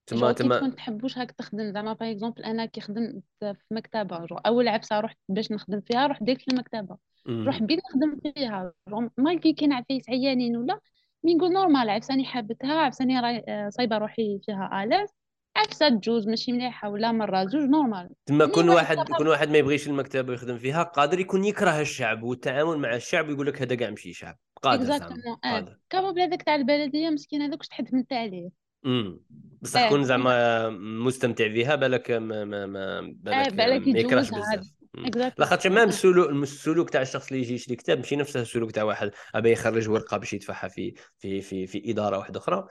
[0.08, 4.28] تما تما تكون تحب واش هاك تخدم زعما باغ اكزومبل أنا كي خدمت في مكتبة
[4.46, 6.98] أول عبسه رحت باش نخدم فيها رحت ديريكت المكتبة.
[7.30, 8.74] روح بيت نخدم فيها
[9.18, 10.80] مالكي كاين عفايس عيانين ولا
[11.24, 15.10] مي نقول نورمال عفساني حابتها عفساني راي صايبة روحي فيها الاز
[15.56, 17.46] عفسه تجوز ماشي مليحه ولا مرة.
[17.46, 21.82] زوج نورمال تما كون واحد كون واحد ما يبغيش المكتب ويخدم فيها قادر يكون يكره
[21.82, 24.38] الشعب والتعامل مع الشعب ويقول لك هذا كاع ماشي شعب.
[24.62, 25.16] قادر زعما
[25.46, 25.50] آه.
[25.50, 25.78] قادر.
[25.90, 28.50] كابابل هذاك تاع البلدية مسكين هذاك واش تحد عليه.
[28.86, 29.20] امم
[29.62, 29.90] بصح آه.
[29.90, 35.40] كون زعما مستمتع فيها بالك ما ما ما بالك, آه بالك ما يكرهش بزاف.
[35.40, 39.12] لاخاطش مام السلوك السلوك تاع الشخص اللي يجي يشري كتاب ماشي نفسه السلوك تاع واحد
[39.36, 42.68] ابى يخرج ورقه باش يدفعها في في في في إدارة واحدة أخرى.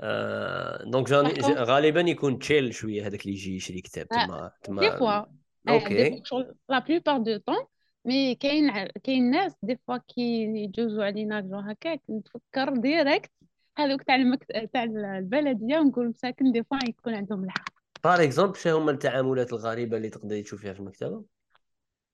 [0.00, 1.10] آه دونك
[1.48, 5.24] غالبا يكون تشيل شوية هذاك اللي يجي يشري كتاب تما تما دي فوا
[5.68, 6.22] أوكي
[6.68, 7.66] لا بلوبار دو طون
[8.04, 13.30] mais كاين كاين ناس des fois كي يجوزوا علينا جو هكاك نتفكر direct
[13.78, 17.74] هذوك تاع المكتب تاع البلدية ونقول مساكن des fois يكون عندهم الحق
[18.04, 21.24] par exemple شنو هما التعاملات الغريبة اللي تقدري تشوفيها في المكتبة؟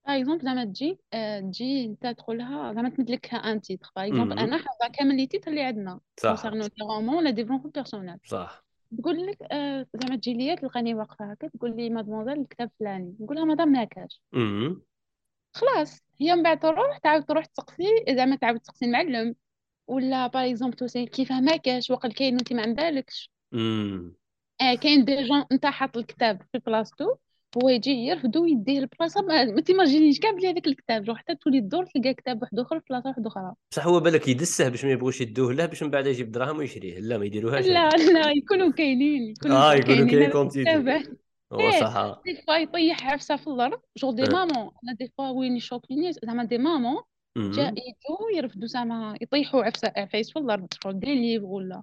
[0.06, 4.56] par exemple زعما تجي آه، تجي أنت تدخلها زعما تمدلك un titre par exemple أنا
[4.56, 6.00] حافظه كامل les titres اللي عندنا.
[6.22, 8.64] concernant les romans ولا développement personnel صح.
[8.98, 13.16] تقول لك آه، زعما تجي ليا تلقاني واقفة هكا تقول لي مادموزيل الكتاب فلاني.
[13.20, 14.22] نقول لها مدام ما كاش
[15.54, 16.00] خلاص.
[16.20, 19.34] هي من بعد تروح تعاود تروح تسقسي زعما تعاود تسقسي المعلم
[19.86, 23.30] ولا par exemple توسي كيفاه ما كاش وقال كاين وانت ما عندكش
[24.60, 27.14] آه كاين des gens أنت حاط الكتاب في بلاصتو
[27.58, 30.20] هو يجي يرفدو يديه البلاصه ما, ما t'imagineيش.
[30.20, 33.54] كاع بلي هذاك الكتاب حتى تولي تدور تلقى كتاب واحد آخر في بلاصه واحدة آخرى.
[33.72, 37.00] بصح هو بالك يدسه باش ما يبغوش يدوه له باش من بعد يجيب دراهم ويشريه.
[37.00, 41.04] لا ما يديروهاش لا لا يكونوا كاينين آه يكونوا كاينين كاين quantité
[41.52, 42.20] هو إيه صح.
[42.24, 43.80] دي فوا يطيح عفسة في الأرض.
[43.98, 44.22] جو دي.
[44.22, 47.02] مامون أنا دي فوا وين يشوكيني زعما دي مامون
[47.36, 47.62] جا.
[47.62, 50.66] يجوا يرفدوا زعما يطيحوا عفسه عفايس في الأرض.
[50.82, 51.82] شغل دي ليف ولا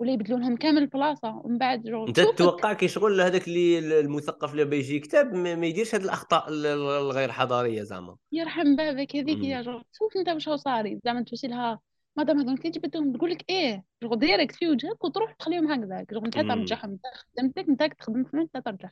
[0.00, 4.52] ولا يبدلوا لهم كامل البلاصة ومن بعد جو أنت تتوقع كي شغل هذاك اللي المثقف
[4.52, 8.16] اللي بيجي يكتب ما يديرش هذه الأخطاء ال- ال- الغير حضارية زعما.
[8.32, 9.38] يرحم بابك هذيك.
[9.44, 11.00] يا جو شوف أنت واش صاري.
[11.04, 11.80] زعما توصي لها
[12.16, 16.20] مادام هذول كي تجبدهم تقول لك إيه جو ديريكت في وجهك وتروح تخليهم هكذاك جو
[16.24, 16.34] أنت.
[16.34, 17.02] ترجعهم أنت
[17.36, 18.90] خدمتك أنت تخدم في أنت ترجع.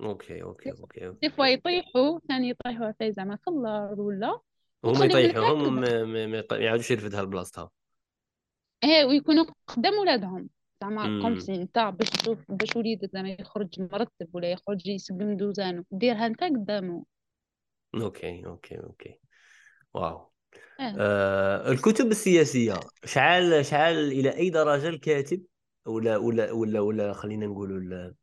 [0.00, 4.40] okay okay okay des fois يطيحوا ثاني يطيحوا عفايس زعما في الأرض ولا.
[4.84, 7.70] هما يطيحوهم ما- يعاودوش يرفدها لبلاصتها
[9.04, 10.48] ويكونوا قدام ولادهم.
[10.82, 15.84] زعما comme si أنت باش تشوف باش وليدك زعما يخرج مرتب ولا يخرج يسقم دوزانو
[15.90, 17.04] ديرها أنت قدامه.
[17.94, 19.18] okay okay okay.
[19.94, 20.30] واو.
[20.80, 25.42] آه آه الكتب السياسية شعال شعال إلى أي درجة الكاتب؟
[25.86, 28.14] ولا ولا ولا ولا خلينا نقولوا ال-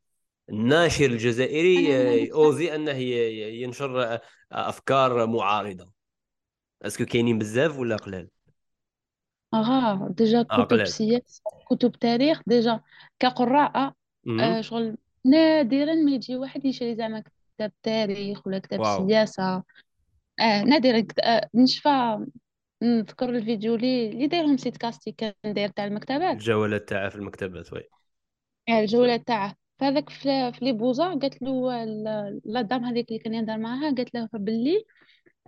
[0.50, 4.21] الناشر الجزائري آه، oser أنه ينشر آه،
[4.52, 5.91] أفكار معارضة.
[6.82, 8.30] est-ce que كاينين بزاف ولا قلال؟
[9.54, 12.82] آه déjà آه كتب سياسة كتب تاريخ déjà
[13.20, 13.94] كقراء
[14.28, 17.24] امم آه شغل نادرا ما يجي واحد يشري زعما
[17.56, 19.08] كتاب تاريخ ولا كتاب واو.
[19.08, 19.64] سياسة.
[20.40, 21.00] آه نادرا.
[21.00, 22.18] كت- آه نشفى
[22.84, 26.34] نذكر الفيديو اللي اللي دايرهم سيت كاستي كان داير تاع المكتبات.
[26.36, 27.82] الجولات تاعها في المكتبات وي.
[28.70, 29.56] آه، الجولة تاعه.
[29.80, 33.96] فهذاك في في لي بوزا قالت له ال- لا دام هذيك اللي كان يهضر معاها
[33.96, 34.84] قالت له باللي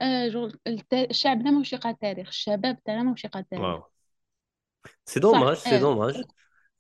[0.02, 3.66] آه جو الت- الشعبنا ماهوش يقرا تاريخ الشباب تاعنا ماهوش يقرا تاريخ.
[3.66, 3.84] واو.
[5.06, 6.24] سي دوماج سي دوماج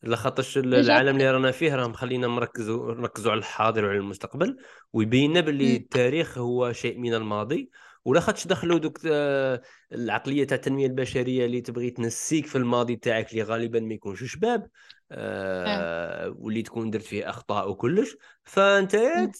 [0.03, 4.57] لخاطرش العالم اللي رانا فيه راه مخلينا مركزوا نركزوا على الحاضر وعلى المستقبل.
[4.93, 7.69] ويبين باللي التاريخ هو شيء من الماضي.
[8.05, 8.99] ولا خاطش دخلوا دوك
[9.91, 14.67] العقلية تاع التنمية البشرية اللي تبغي تنسيك في الماضي تاعك اللي غالبا ما يكونش شباب.
[15.15, 18.15] آه، واللي تكون درت فيه أخطاء وكلش.
[18.43, 18.95] فأنت.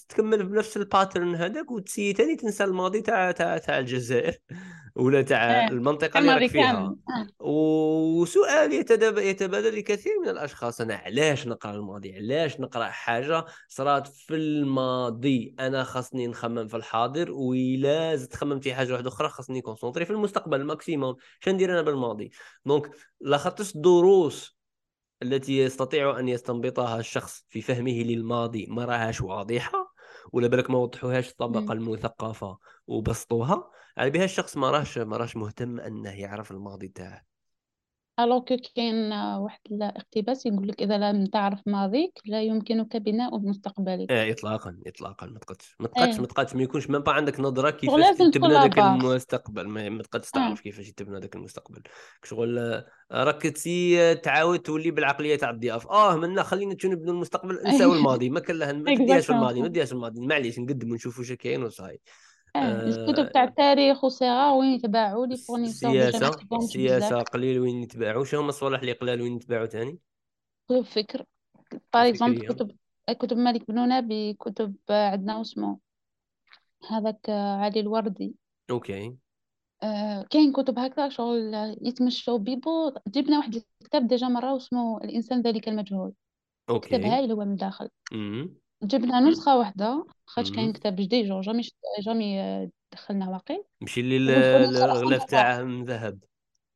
[0.10, 4.38] تكمل بنفس ال pattern هذاك وتسي تاني تنسى الماضي تاع تاع تاع الجزائر
[4.96, 5.68] ولا تاع آه.
[5.70, 6.72] المنطقة اللي راك فيها.
[6.72, 7.28] آه.
[7.40, 8.74] وسؤال
[9.18, 10.82] يتبادل لكثير من الأشخاص.
[10.82, 17.32] أنا علاش نقرأ الماضي؟ علاش نقرأ حاجة؟ صارت في الماضي أنا خاصني نخمم في الحاضر
[17.32, 22.32] وإلا زدت تخمم في حاجة واحدة أخرى خاصني concentré في المستقبل maximum شندير أنا بالماضي؟
[22.66, 24.63] donc لاخاطرش الدروس
[25.24, 29.94] التي يستطيع أن يستنبطها الشخص في فهمه للماضي ما راهاش واضحة؟
[30.32, 31.74] ولا بالك ما وضحوهاش الطبقه.
[31.74, 32.58] المثقفة
[32.88, 37.34] وبسطوها؟ على بها الشخص ما راهش ما راهش مهتم أنه يعرف الماضي تاعه.
[38.20, 43.40] alors que كاين آه، واحد الاقتباس يقول لك إذا لم تعرف ماضيك لا يمكنك بناء
[43.40, 44.12] مستقبلك.
[44.12, 47.70] آه اطلاقا اطلاقا ما تقدش ما تقدش آه ما تقدش ما يكونش ما عندك نظرة
[47.70, 49.68] كيفاش تبنى ذاك المستقبل.
[49.68, 51.84] ما, تقدش تعرف كيفاش تبنى ذاك المستقبل.
[52.24, 52.84] شغل
[53.14, 55.88] راك تسي تعاود تولي بالعقلية تاع الضياف.
[55.88, 58.30] آه منا خلينا نبنوا المستقبل نساو الماضي.
[58.30, 60.28] ما كان لها ما تديهاش في الماضي ما تديهاش في الماضي.
[60.28, 62.00] معليش نقدموا نشوفوا واش كاين وصاي.
[62.56, 68.36] الكتب آه تاع التاريخ والصغار وين يتباعوا les fournisseurs ما السياسة قليل وين يتباعوا واش
[68.36, 70.00] هما الصوالح اللي قلال وين يتباعوا ثاني
[70.70, 71.26] كتب فكر.
[71.94, 72.72] par exemple كتب
[73.20, 75.80] كتب مالك بن نبي كتب آه، عندنا اسمه
[76.90, 78.36] هذاك آه، علي الوردي.
[78.70, 79.16] OK.
[79.84, 82.94] آه، كاين كتب هكذا شغل آه، يتمشوا بيبو.
[83.08, 86.14] جبنا واحد الكتاب déjà مرة اسمه الإنسان ذلك المجهول.
[86.68, 87.58] كتاب أوكي هايل هو من
[88.14, 93.30] امم جبنا نسخة واحدة خاطش كاين امم كتاب جديد جو jamais شت- jamais آه، دخلنا
[93.30, 93.64] واقيل.
[93.82, 96.20] مشي لي وال fournisseur أصلا الغلاف تاعه من ذهب.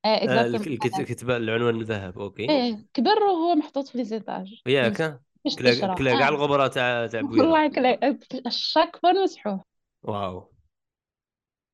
[0.05, 2.19] آه آه exactement الك- الكتاب العنوان من ذهب.
[2.19, 2.49] OK.
[2.49, 5.21] إيه كبر وهو محطوط في les étages ياك.
[5.45, 8.17] باش كلا تشرى كلا كاع آه الغبرة تاع تاع بويره والله كلا
[8.47, 9.59] الشاك فور مسحوب
[10.03, 10.51] واو.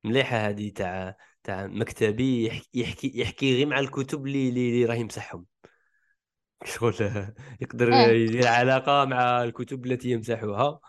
[0.04, 4.94] مليحة هذه تاع تاع مكتبي يحكي يحكي, يحكي غير مع الكتب اللي اللي, اللي راه
[4.94, 5.46] يمسحهم.
[6.64, 6.94] شغل
[7.62, 10.80] يقدر آه يدير علاقة مع الكتب التي يمسحها آه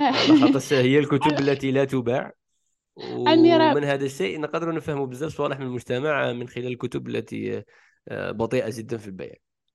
[0.00, 2.32] لخاطرش هي الكتب التي لا تباع.
[2.96, 7.64] ومن هذا الشيء نقدر نفهم بزاف صوالح من المجتمع من خلال الكتب التي
[8.08, 9.34] آه، بطيئة جدا في البيع.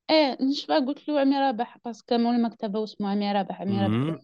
[0.09, 4.19] إيه نشفى قلت له عمي رابح parce que مول المكتبة واسمه عمي رابح عمي رابح.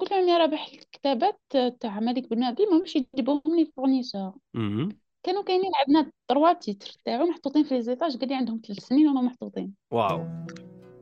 [0.00, 1.40] قلت له عمي رابح الكتابات
[1.80, 4.32] تاع مالك بن نبي ماهمش يجيبوهم les fournisseurs.
[5.22, 9.08] كانوا كاينين عندنا trois titres تاعو محطوطين في les étages قال لي عندهم ثلاث سنين
[9.08, 9.74] وما محطوطين.
[9.92, 10.26] واو.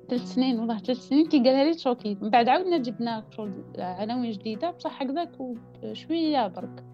[0.08, 1.28] ثلاث سنين والله ثلاث سنين.
[1.28, 6.84] كي قالها لي شوكيت من بعد عاودنا جبنا شغل عناوين جديدة بصح هكذاك وشوية برك.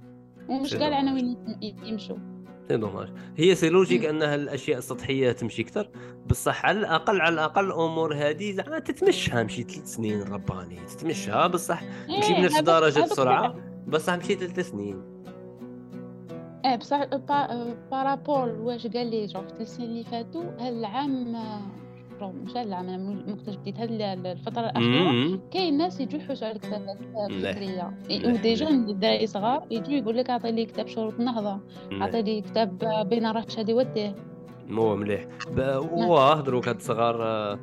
[0.49, 2.32] ومش قال عناوين يمشوا.
[2.73, 5.89] c'est dommage هي c'est logique انها الاشياء السطحيه تمشي أكثر
[6.27, 11.83] بصح على الاقل على الاقل الأمور هذه زعما تتمشها مشي ثلاث سنين رباني تتمشها بصح
[12.19, 13.55] مشي إيه، بنفس درجه السرعه
[13.87, 15.03] بصح مشي ثلاث سنين
[16.65, 20.73] إيه بصح par- par rapport واش قال لي جو في السنين اللي فاتوا هاد
[22.31, 25.41] مش هاد العام أنا من وقت جديد هاد ال- الفترة الأخيرة.
[25.51, 26.99] كاين ناس يجوا يحوسوا على الكتابات
[27.31, 27.49] مليح.
[27.49, 27.93] الفكرية
[28.31, 28.69] و déjà.
[28.69, 32.03] الدراري صغار يجوا يقول لك اعطي لي كتاب شروط النهضة مليح.
[32.03, 32.79] اعطي لي كتاب
[33.11, 34.15] ابن رشد وديه
[34.69, 35.25] مو مليح
[35.93, 37.59] واه دروك هاد الصغار آه،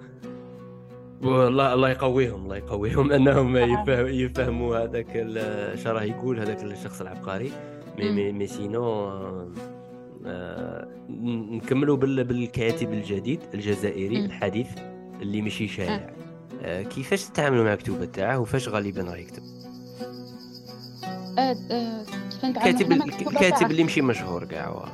[1.24, 7.52] والله الله يقويهم الله يقويهم أنهم يفهم يفهموا هذاك اش راه يقول هذاك الشخص العبقري
[8.00, 8.32] mais.
[8.32, 9.48] mais, sinon آه،
[11.52, 14.26] نكملوا بال- بالكاتب الجديد الجزائري.
[14.26, 14.68] الحديث
[15.22, 16.14] اللي ماشي شائع
[16.62, 19.44] آه، كيفاش تتعاملوا مع الكتوبة تاعه وفاش غالبا راه يكتب
[21.40, 22.04] آه، آه،
[22.46, 24.86] نتعامل الكاتب؟ اللي ماشي مشهور كاع.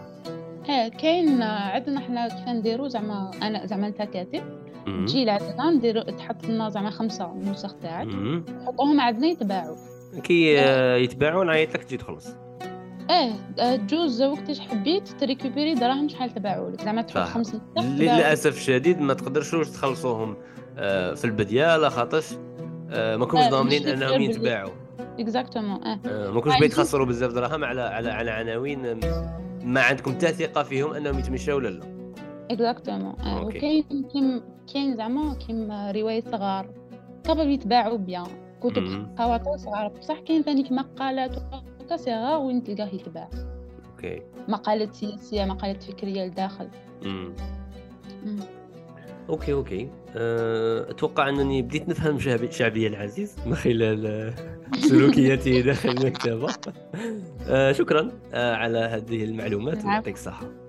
[0.70, 4.44] آه كاين آه، عندنا حنا كيف نديرو زعما أنا زعما أنت كاتب.
[4.86, 8.08] تجي لعندنا نديرو تحط لنا زعما خمسة نسخ تاعك.
[8.08, 9.76] نحطوهم عندنا يتباعوا
[10.24, 12.28] كي آه، يتباعوا نعيط لك تجي تخلص
[13.10, 17.34] آه آه، تجوز وقتاش حبيت تريكوبيري دراهم شحال تباعوا لك زعما تحط صح.
[17.34, 17.90] خمس نسخ تباعوا.
[18.20, 20.38] للأسف الشديد ما تقدرشوش تخلصوهم
[20.78, 22.26] آه، في البدايه لاخاطش
[22.92, 24.72] آه، ما كنتش آه، ضامنين أنهم يتباعوا
[25.20, 29.00] exactement آه آه، ما كنتش آه، تخسروا بزاف دراهم على على على عناوين
[29.64, 31.84] ما عندكم حتى ثقة فيهم أنهم يتمشاو ولا لا
[32.52, 33.46] exactement آه.
[33.46, 34.42] وكاين كاين
[34.74, 36.70] كاين زعما كاين روايات صغار
[37.24, 38.28] capable يتباعوا bien
[38.62, 39.08] كتب.
[39.18, 41.36] خواطر صغار بصح كاين ثاني مقالات
[41.86, 43.30] وهكا c'est rare وين تلقاه يتباع.
[43.96, 44.22] OK.
[44.48, 46.68] مقالات سياسية مقالات فكرية لداخل.
[47.04, 47.34] مم.
[48.26, 48.40] مم.
[49.30, 49.90] OK OK.
[50.16, 54.34] أه، أتوقع أنني بديت نفهم شعبي شعبي العزيز من خلال
[54.80, 56.48] سلوكياته داخل المكتبة.
[57.50, 59.84] أه، شكرا أه، على هذه المعلومات.
[59.86, 60.65] يعطيك الصحة.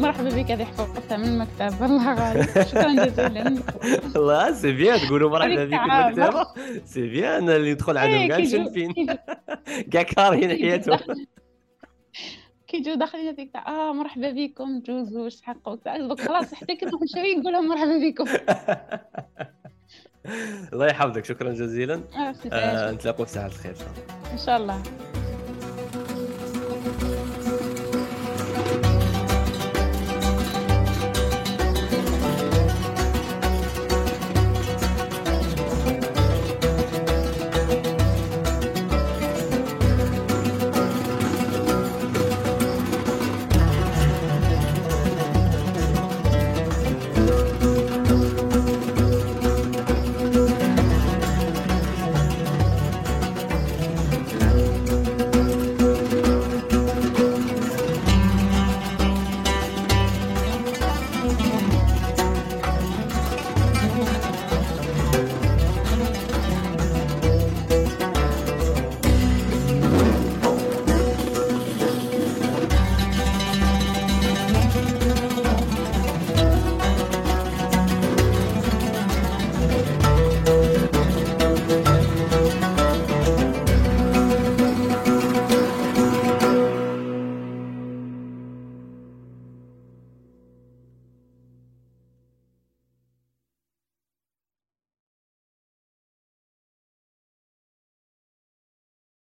[0.00, 2.44] مرحبا بك هذه حفظتها من المكتب والله غالي.
[2.64, 3.62] شكرا جزيلا.
[4.16, 6.20] الله c'est bien تقولوا مرحبا بك تعال.
[6.20, 6.46] المكتبة.
[6.84, 8.28] c'est bien اللي يدخل عندهم.
[8.28, 9.16] كاع كيجيو-
[9.92, 10.98] كاع كارهين حياتهم.
[12.68, 14.80] كيجيو داخلين هذيك تاع آه مرحبا بكم.
[15.40, 18.24] تحقوا تاع دوك خلاص حتى كي نروح نشري نقول لهم مرحبا بكم.
[20.72, 21.24] الله يحفظك.
[21.24, 21.94] شكرا جزيلا.
[21.94, 22.90] آه، آه،.
[22.92, 23.74] نتلاقوا في ساعة الخير.
[24.32, 24.90] ان شاء الله إن شاء
[27.00, 27.09] الله.